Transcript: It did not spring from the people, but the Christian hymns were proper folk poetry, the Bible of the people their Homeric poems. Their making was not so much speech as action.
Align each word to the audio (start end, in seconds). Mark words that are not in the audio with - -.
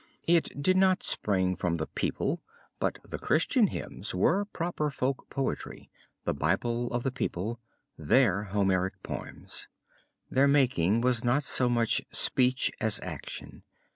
It 0.25 0.59
did 0.59 0.77
not 0.77 1.03
spring 1.03 1.55
from 1.55 1.77
the 1.77 1.85
people, 1.85 2.41
but 2.79 2.97
the 3.07 3.19
Christian 3.19 3.67
hymns 3.67 4.15
were 4.15 4.45
proper 4.45 4.89
folk 4.89 5.29
poetry, 5.29 5.91
the 6.23 6.33
Bible 6.33 6.91
of 6.91 7.03
the 7.03 7.11
people 7.11 7.59
their 7.99 8.45
Homeric 8.45 8.95
poems. 9.03 9.67
Their 10.27 10.47
making 10.47 11.01
was 11.01 11.23
not 11.23 11.43
so 11.43 11.69
much 11.69 12.01
speech 12.11 12.71
as 12.81 12.99
action. 13.03 13.61